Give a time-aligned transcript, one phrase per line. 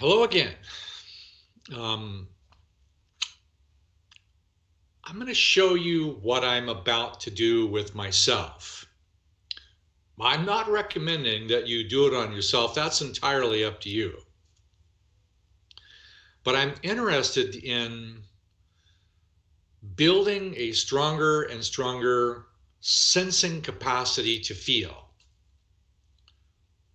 [0.00, 0.54] Hello again.
[1.76, 2.26] Um,
[5.04, 8.86] I'm going to show you what I'm about to do with myself.
[10.18, 12.74] I'm not recommending that you do it on yourself.
[12.74, 14.16] That's entirely up to you.
[16.44, 18.22] But I'm interested in
[19.96, 22.46] building a stronger and stronger
[22.80, 25.10] sensing capacity to feel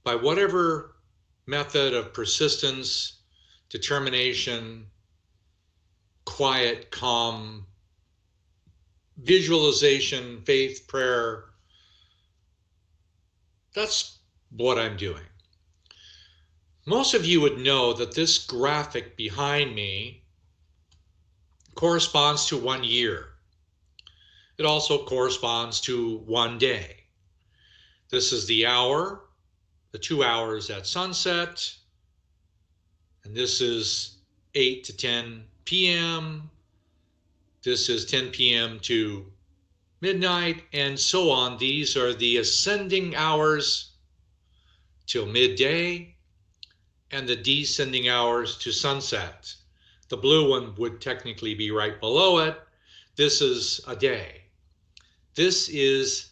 [0.03, 0.94] by whatever
[1.45, 3.19] method of persistence,
[3.69, 4.87] determination,
[6.25, 7.65] quiet, calm,
[9.17, 11.45] visualization, faith, prayer.
[13.73, 14.19] That's
[14.49, 15.23] what I'm doing.
[16.85, 20.23] Most of you would know that this graphic behind me
[21.73, 23.29] corresponds to one year.
[24.57, 27.03] It also corresponds to one day.
[28.09, 29.24] This is the hour,
[29.95, 31.73] the two hours at sunset.
[33.23, 34.17] And this is
[34.53, 36.49] 8 to 10 p.m.
[37.63, 38.77] This is 10 p.m.
[38.81, 39.25] to
[40.01, 41.57] midnight, and so on.
[41.57, 43.91] These are the ascending hours
[45.07, 46.13] till midday
[47.11, 49.55] and the descending hours to sunset.
[50.09, 52.59] The blue one would technically be right below it.
[53.15, 54.41] This is a day.
[55.35, 56.31] This is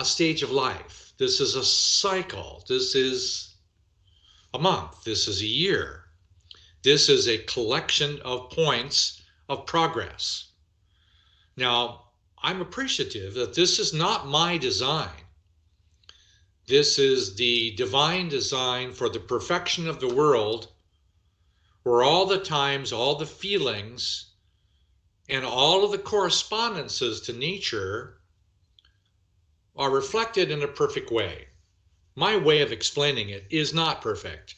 [0.00, 1.12] a stage of life.
[1.18, 2.64] This is a cycle.
[2.66, 3.54] This is
[4.54, 5.04] a month.
[5.04, 6.04] This is a year.
[6.82, 10.52] This is a collection of points of progress.
[11.54, 12.06] Now,
[12.42, 15.26] I'm appreciative that this is not my design.
[16.66, 20.68] This is the divine design for the perfection of the world,
[21.82, 24.32] where all the times, all the feelings,
[25.28, 28.19] and all of the correspondences to nature
[29.80, 31.46] are reflected in a perfect way.
[32.14, 34.54] My way of explaining it is not perfect.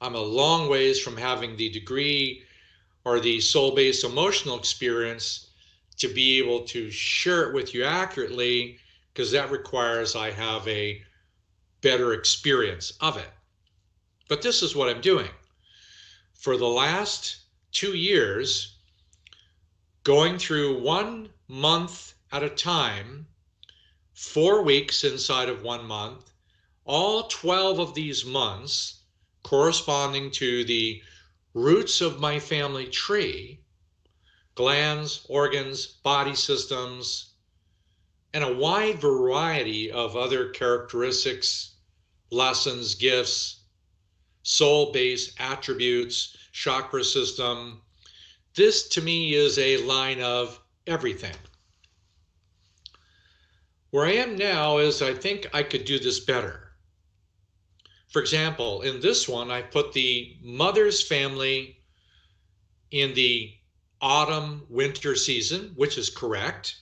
[0.00, 2.42] I'm a long ways from having the degree
[3.04, 5.48] or the soul based emotional experience
[5.98, 8.78] to be able to share it with you accurately
[9.12, 11.02] because that requires I have a
[11.82, 13.30] better experience of it.
[14.26, 15.30] But this is what I'm doing.
[16.32, 17.40] For the last
[17.72, 18.76] two years,
[20.02, 23.26] going through one month at a time,
[24.16, 26.30] four weeks inside of one month,
[26.86, 29.02] all 12 of these months
[29.42, 31.02] corresponding to the
[31.52, 33.60] roots of my family tree
[34.54, 37.34] glands, organs, body systems,
[38.32, 41.74] and a wide variety of other characteristics,
[42.30, 43.64] lessons, gifts,
[44.42, 47.82] soul based attributes, chakra system.
[48.54, 51.36] This to me is a line of everything.
[53.96, 56.72] Where I am now is I think I could do this better.
[58.08, 61.80] For example, in this one, I put the mother's family
[62.90, 63.54] in the
[64.02, 66.76] autumn winter season, which is correct.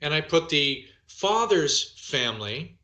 [0.00, 2.80] And I put the father's family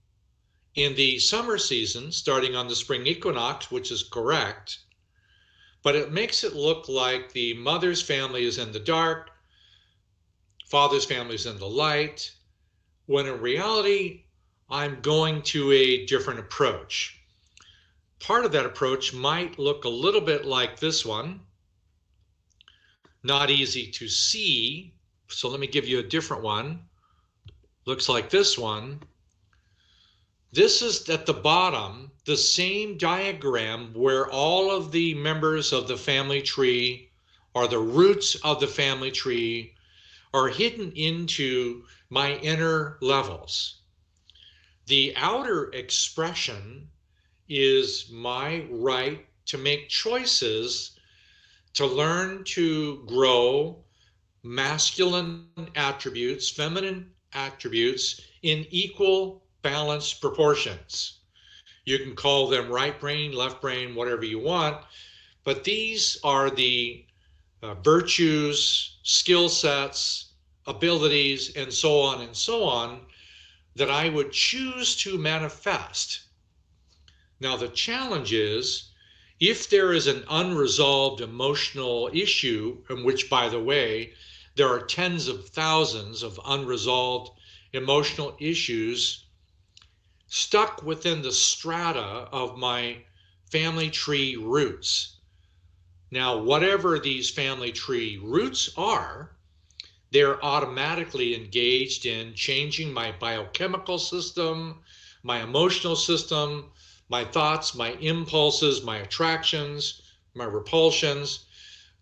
[0.76, 4.78] in the summer season, starting on the spring equinox, which is correct.
[5.82, 9.32] But it makes it look like the mother's family is in the dark,
[10.66, 12.30] father's family is in the light,
[13.08, 14.24] when in reality,
[14.68, 17.18] I'm going to a different approach.
[18.20, 21.40] Part of that approach might look a little bit like this one.
[23.22, 24.92] Not easy to see.
[25.28, 26.82] So let me give you a different one.
[27.86, 29.00] Looks like this one.
[30.52, 35.96] This is at the bottom, the same diagram where all of the members of the
[35.96, 37.08] family tree
[37.54, 39.72] are the roots of the family tree
[40.32, 43.80] are hidden into my inner levels.
[44.86, 46.88] The outer expression
[47.48, 50.98] is my right to make choices
[51.74, 53.84] to learn to grow
[54.42, 61.20] masculine attributes, feminine attributes in equal balanced proportions.
[61.84, 64.84] You can call them right brain, left brain, whatever you want,
[65.44, 67.04] but these are the
[67.62, 70.32] uh, virtues, skill sets,
[70.66, 73.00] abilities, and so on and so on,
[73.74, 76.20] that I would choose to manifest.
[77.40, 78.90] Now, the challenge is
[79.40, 84.12] if there is an unresolved emotional issue, in which, by the way,
[84.56, 87.30] there are tens of thousands of unresolved
[87.72, 89.24] emotional issues
[90.26, 93.04] stuck within the strata of my
[93.50, 95.17] family tree roots.
[96.10, 99.36] Now, whatever these family tree roots are,
[100.10, 104.80] they're automatically engaged in changing my biochemical system,
[105.22, 106.70] my emotional system,
[107.10, 110.00] my thoughts, my impulses, my attractions,
[110.34, 111.44] my repulsions.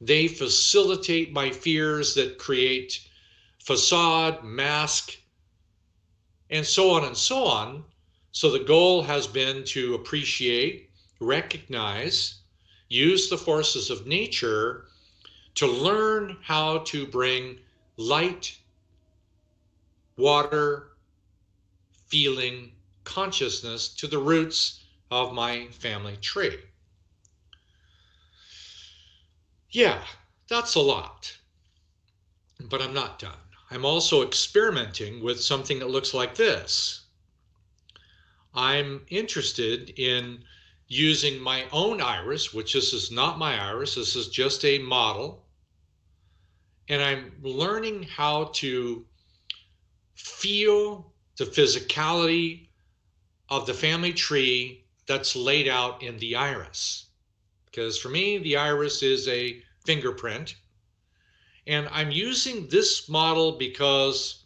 [0.00, 3.00] They facilitate my fears that create
[3.58, 5.16] facade, mask,
[6.50, 7.84] and so on and so on.
[8.30, 12.42] So the goal has been to appreciate, recognize,
[12.88, 14.86] use the forces of nature
[15.54, 17.58] to learn how to bring
[17.96, 18.56] light,
[20.16, 20.92] water,
[22.06, 22.72] feeling,
[23.04, 26.58] consciousness to the roots of my family tree.
[29.70, 30.02] Yeah,
[30.48, 31.36] that's a lot.
[32.68, 33.32] But I'm not done.
[33.70, 37.02] I'm also experimenting with something that looks like this.
[38.54, 40.44] I'm interested in
[40.88, 45.44] using my own iris, which this is not my iris, this is just a model.
[46.88, 49.04] And I'm learning how to
[50.14, 52.68] feel the physicality
[53.48, 57.06] of the family tree that's laid out in the iris.
[57.66, 60.56] Because for me, the iris is a fingerprint.
[61.66, 64.44] And I'm using this model because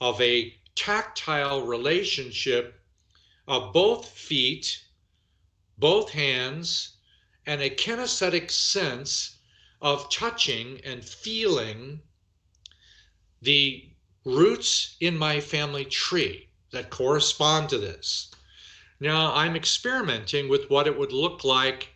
[0.00, 2.80] of a tactile relationship
[3.46, 4.82] of both feet,
[5.80, 6.96] both hands,
[7.46, 9.38] and a kinesthetic sense
[9.80, 12.00] of touching and feeling
[13.42, 13.88] the
[14.24, 18.30] roots in my family tree that correspond to this.
[19.00, 21.88] Now I'm experimenting with what it would look like,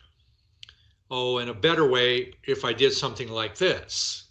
[1.11, 4.23] oh, in a better way, if I did something like this.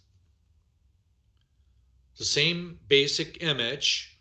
[2.17, 4.17] The same basic image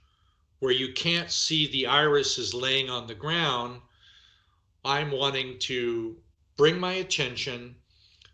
[0.61, 3.81] where you can't see the iris is laying on the ground.
[4.85, 6.17] I'm wanting to
[6.57, 7.77] bring my attention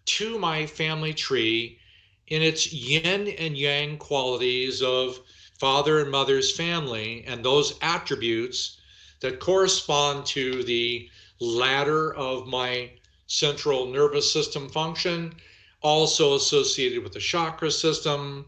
[0.07, 1.79] to my family tree
[2.27, 5.21] in its yin and yang qualities of
[5.59, 8.81] father and mother's family and those attributes
[9.21, 11.09] that correspond to the
[11.41, 12.91] ladder of my
[13.27, 15.35] central nervous system function,
[15.83, 18.47] also associated with the chakra system,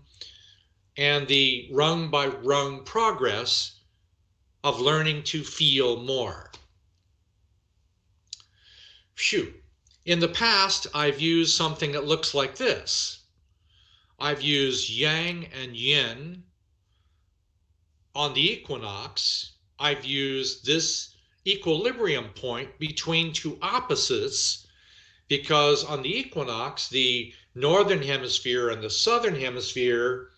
[0.96, 3.80] and the rung by rung progress
[4.64, 6.51] of learning to feel more.
[9.14, 9.54] Phew.
[10.04, 13.20] In the past, I've used something that looks like this.
[14.18, 16.44] I've used yang and yin
[18.14, 21.12] on the equinox I've used this
[21.44, 24.64] equilibrium point between two opposites
[25.26, 30.30] because on the equinox, the northern hemisphere and the southern hemisphere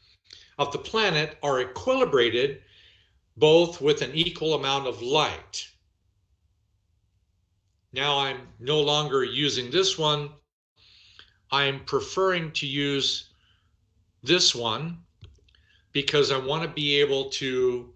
[0.56, 2.62] of the planet are equilibrated
[3.37, 5.69] both with an equal amount of light.
[7.94, 10.31] Now I'm no longer using this one.
[11.52, 13.29] I'm preferring to use
[14.20, 14.99] this one
[15.93, 17.94] because I want to be able to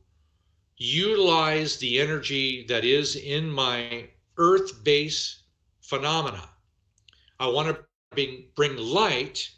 [0.76, 5.42] utilize the energy that is in my earth base
[5.80, 6.48] phenomena.
[7.40, 9.50] I want to bring, bring light.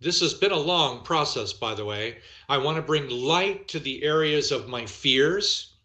[0.00, 2.18] This has been a long process, by the way.
[2.50, 5.76] I want to bring light to the areas of my fears,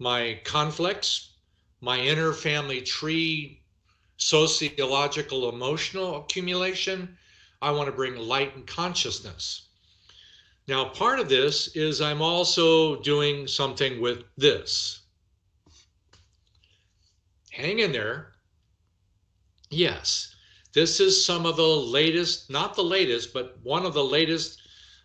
[0.00, 1.29] my conflicts,
[1.80, 3.62] my inner family tree,
[4.16, 7.16] sociological, emotional accumulation.
[7.62, 9.68] I want to bring light and consciousness.
[10.68, 15.00] Now, part of this is I'm also doing something with this.
[17.50, 18.32] Hang in there.
[19.70, 20.34] Yes,
[20.72, 24.60] this is some of the latest, not the latest, but one of the latest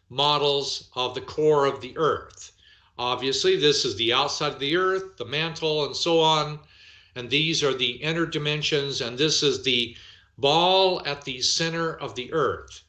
[0.10, 2.52] models of the core of the Earth.
[2.98, 6.60] Obviously, this is the outside of the Earth, the mantle, and so on.
[7.16, 9.96] And these are the inner dimensions, and this is the
[10.38, 12.84] ball at the center of the Earth.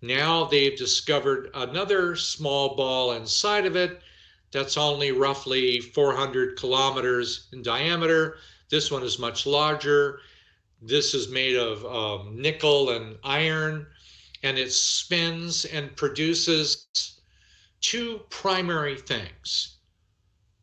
[0.00, 4.02] Now they've discovered another small ball inside of it
[4.50, 8.38] that's only roughly 400 kilometers in diameter.
[8.68, 10.20] This one is much larger.
[10.80, 13.86] This is made of um, nickel and iron,
[14.42, 16.86] and it spins and produces
[17.82, 19.76] two primary things.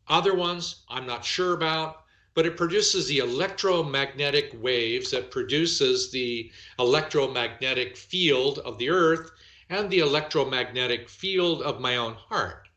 [0.08, 2.02] Other ones I'm not sure about,
[2.34, 9.30] but it produces the electromagnetic waves that produces the electromagnetic field of the earth
[9.68, 12.68] and the electromagnetic field of my own heart.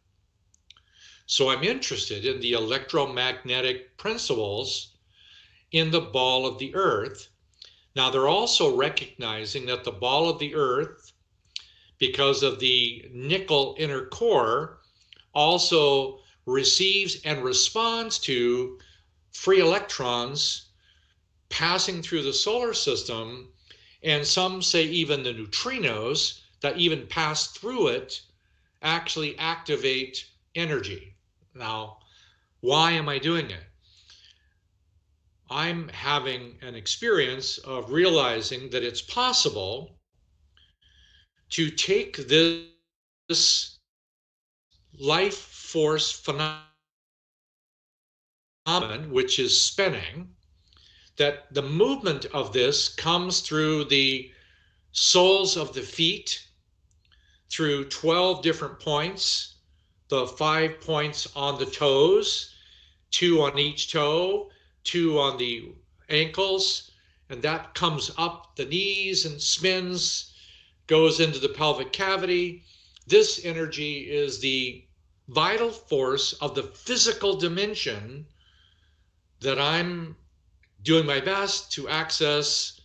[1.25, 4.97] So I'm interested in the electromagnetic principles
[5.71, 7.29] in the ball of the earth.
[7.95, 11.12] Now they're also recognizing that the ball of the earth,
[12.07, 14.79] because of the nickel inner core,
[15.33, 18.77] also receives and responds to
[19.31, 20.65] free electrons
[21.47, 23.53] passing through the solar system,
[24.03, 28.21] and some say even the neutrinos that even pass through it
[28.81, 31.15] actually activate energy.
[31.55, 31.99] Now,
[32.59, 33.63] why am I doing it?
[35.49, 39.99] I'm having an experience of realizing that it's possible
[41.53, 43.77] to take this
[44.99, 46.65] life force phenomenon,
[49.11, 50.33] which is spinning,
[51.17, 54.31] that the movement of this comes through the
[54.93, 56.43] soles of the feet,
[57.51, 59.57] through 12 different points,
[60.07, 62.51] the five points on the toes,
[63.11, 64.49] two on each toe,
[64.83, 65.71] two on the
[66.09, 66.89] ankles,
[67.29, 70.32] and that comes up the knees and spins,
[70.87, 72.63] goes into the pelvic cavity.
[73.07, 74.85] This energy is the
[75.27, 78.25] vital force of the physical dimension
[79.39, 80.15] that I'm
[80.83, 82.79] doing my best to access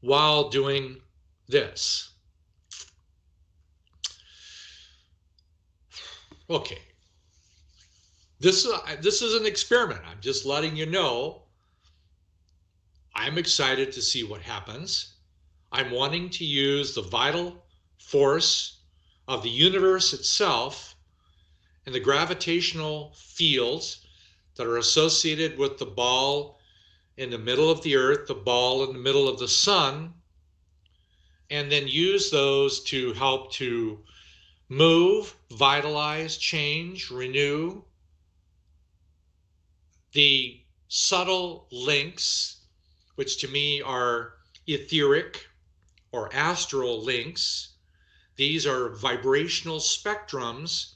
[0.00, 1.00] while doing
[1.48, 2.10] this.
[6.48, 6.78] Okay.
[8.40, 10.00] This, uh, this is an experiment.
[10.10, 11.42] I'm just letting you know.
[13.14, 15.14] I'm excited to see what happens.
[15.72, 17.64] I'm wanting to use the vital
[17.98, 18.78] force
[19.28, 20.96] of the universe itself
[21.86, 24.04] and the gravitational fields
[24.56, 26.58] that are associated with the ball
[27.16, 30.12] in the middle of the earth, the ball in the middle of the sun,
[31.50, 33.98] and then use those to help to
[34.68, 37.82] move, vitalize, change, renew.
[40.12, 42.56] The subtle links,
[43.14, 44.34] which to me are
[44.66, 45.46] etheric
[46.12, 47.74] or astral links,
[48.36, 50.94] these are vibrational spectrums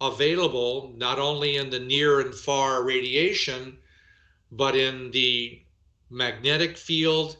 [0.00, 3.78] available not only in the near and far radiation,
[4.52, 5.60] but in the
[6.08, 7.36] magnetic field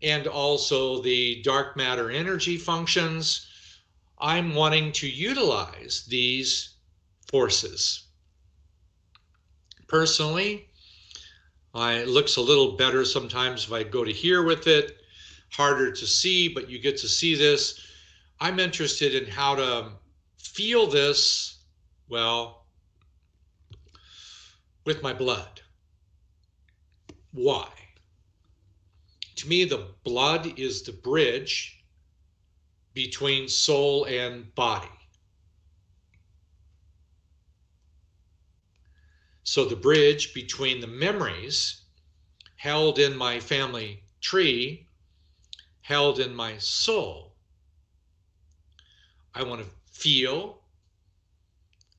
[0.00, 3.46] and also the dark matter energy functions.
[4.18, 6.70] I'm wanting to utilize these
[7.30, 8.04] forces.
[9.86, 10.68] Personally,
[11.74, 15.01] I, it looks a little better sometimes if I go to here with it,
[15.52, 17.80] harder to see, but you get to see this.
[18.40, 19.92] I'm interested in how to
[20.38, 21.58] feel this
[22.08, 22.66] well,
[24.84, 25.62] with my blood.
[27.32, 27.68] Why?
[29.36, 31.82] To me, the blood is the bridge
[32.92, 34.88] between soul and body.
[39.44, 41.82] So, the bridge between the memories
[42.56, 44.86] held in my family tree,
[45.82, 47.34] held in my soul.
[49.34, 50.62] I want to feel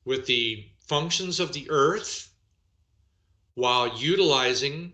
[0.04, 2.30] with the functions of the earth
[3.54, 4.92] while utilizing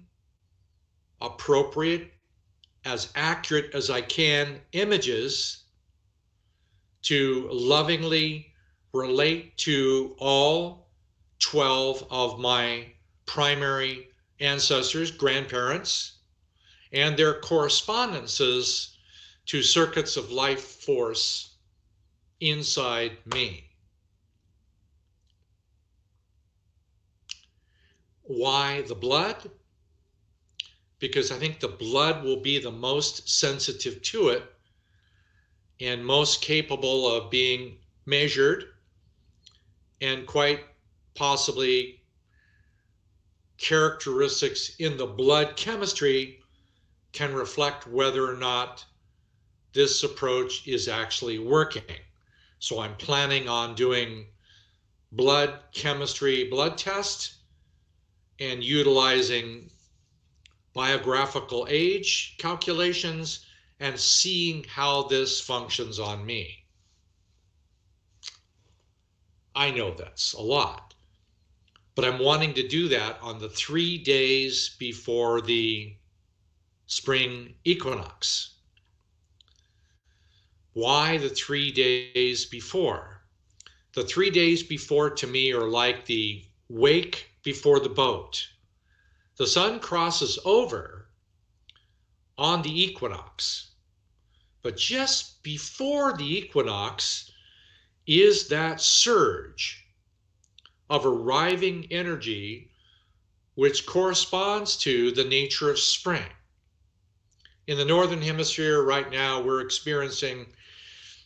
[1.21, 2.13] appropriate,
[2.85, 5.65] as accurate as I can images
[7.03, 8.53] to lovingly
[8.93, 10.89] relate to all
[11.41, 12.87] 12 of my
[13.27, 14.09] primary
[14.41, 16.20] ancestors, grandparents,
[16.93, 18.97] and their correspondences
[19.47, 21.55] to circuits of life force
[22.41, 23.65] inside me.
[28.23, 29.51] Why the blood?
[30.99, 34.45] Because I think the blood will be the most sensitive to it
[35.81, 38.67] and most capable of being measured
[40.01, 40.61] and quite
[41.15, 42.03] possibly
[43.59, 46.40] characteristics in the blood chemistry
[47.13, 48.85] can reflect whether or not
[49.73, 51.83] this approach is actually working.
[52.59, 54.27] So I'm planning on doing
[55.13, 57.35] blood chemistry blood test
[58.39, 59.71] and utilizing
[60.73, 63.47] biographical age calculations
[63.81, 66.65] and seeing how this functions on me.
[69.55, 70.95] I know that's a lot,
[71.95, 75.95] but I'm wanting to do that on the three days before the
[76.91, 78.57] spring equinox.
[80.73, 83.23] Why the three days before?
[83.95, 88.45] The three days before to me are like the wake before the boat.
[89.37, 91.07] The sun crosses over
[92.37, 93.71] on the equinox.
[94.61, 97.31] But just before the equinox
[98.09, 99.87] is that surge
[100.89, 102.73] of arriving energy
[103.55, 106.27] which corresponds to the nature of spring.
[107.71, 110.45] In the Northern Hemisphere, right now, we're experiencing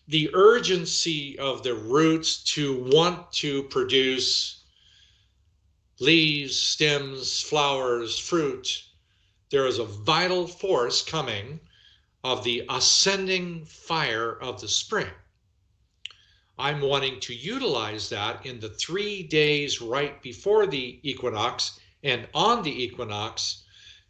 [0.09, 4.63] the urgency of the roots to want to produce
[6.01, 8.85] leaves, stems, flowers, fruit.
[9.49, 11.61] There is a vital force coming
[12.23, 15.09] of the ascending fire of the spring.
[16.59, 22.63] I'm wanting to utilize that in the three days right before the equinox and on
[22.63, 23.63] the equinox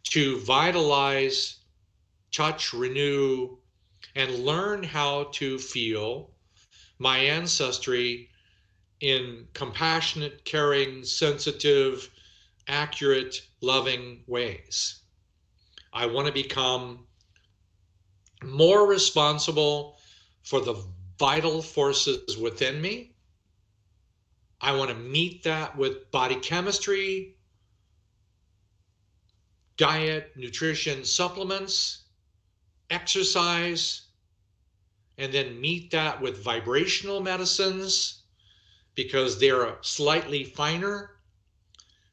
[0.09, 1.59] to vitalize,
[2.35, 3.57] touch, renew,
[4.15, 6.31] and learn how to feel
[6.99, 8.29] my ancestry
[8.99, 12.09] in compassionate, caring, sensitive,
[12.67, 15.01] accurate, loving ways.
[15.93, 17.05] I want to become
[18.43, 19.97] more responsible
[20.43, 20.75] for the
[21.17, 23.13] vital forces within me.
[24.59, 27.35] I want to meet that with body chemistry,
[29.77, 32.04] diet, nutrition, supplements,
[32.89, 34.01] exercise,
[35.17, 38.23] and then meet that with vibrational medicines
[38.95, 41.11] because they're slightly finer.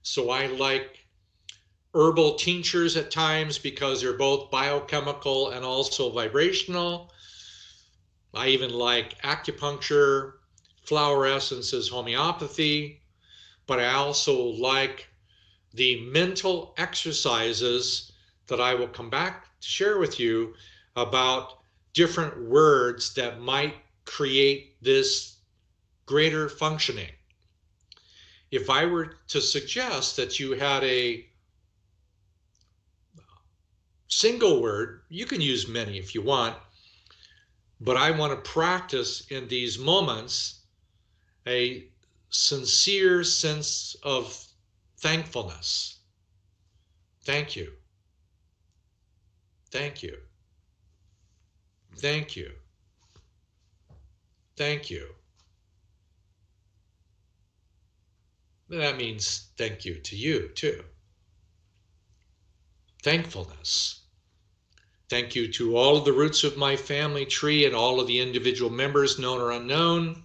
[0.03, 0.99] So I like
[1.95, 7.13] herbal tinctures at times because they're both biochemical and also vibrational.
[8.35, 10.35] I even like acupuncture,
[10.85, 13.03] flower essences, homeopathy,
[13.67, 15.09] but I also like
[15.75, 18.13] the mental exercises
[18.47, 20.55] that I will come back to share with you
[20.97, 21.61] about
[21.95, 25.37] different words that might create this
[26.07, 27.11] greater functioning.
[28.51, 31.27] If I were to suggest that you had a
[34.09, 36.57] single word, you can use many if you want,
[37.81, 40.61] but I want to practice in these moments
[41.47, 41.87] a
[42.29, 44.45] sincere sense of
[44.99, 45.99] thankfulness.
[47.25, 47.73] Thank you.
[49.73, 50.19] Thank you.
[51.97, 52.53] Thank you.
[54.55, 55.07] Thank you.
[58.69, 60.85] That means thank you to you too.
[63.03, 64.03] Thankfulness.
[65.09, 68.21] Thank you to all of the roots of my family tree and all of the
[68.21, 70.23] individual members, known or unknown.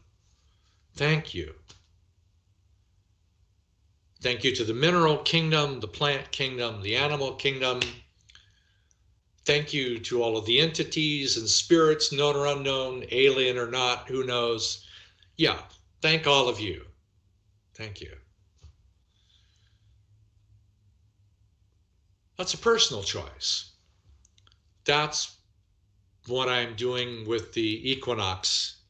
[0.96, 1.54] Thank you.
[4.22, 7.80] Thank you to the mineral kingdom, the plant kingdom, the animal kingdom,
[9.48, 14.10] Thank you to all of the entities and spirits, known or unknown, alien or not,
[14.10, 14.86] who knows.
[15.38, 15.62] Yeah,
[16.02, 16.84] thank all of you.
[17.74, 18.12] Thank you.
[22.38, 23.72] That's a personal choice.
[24.84, 25.38] That's
[26.28, 28.82] what I'm doing with the equinox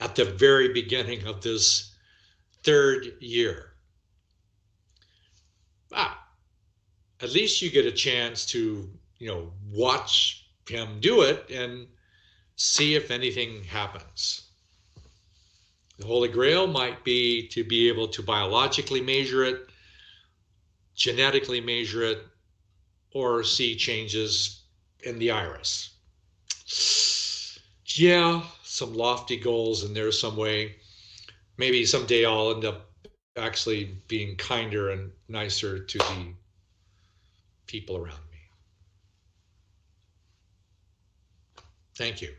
[0.00, 1.94] at the very beginning of this
[2.62, 3.74] third year.
[5.92, 6.26] Ah,
[7.20, 11.86] at least you get a chance to you know, watch him do it and
[12.56, 14.42] see if anything happens.
[15.98, 19.68] The Holy Grail might be to be able to biologically measure it,
[20.94, 22.18] genetically measure it,
[23.12, 24.62] or see changes
[25.00, 25.90] in the iris.
[27.86, 30.76] Yeah, some lofty goals in there some way.
[31.56, 32.90] Maybe someday I'll end up
[33.36, 36.34] actually being kinder and nicer to the
[37.66, 38.27] people around me.
[41.98, 42.32] Thank you.